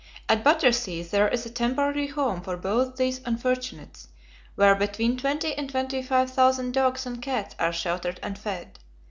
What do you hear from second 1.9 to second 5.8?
Home for both these unfortunates, where between twenty and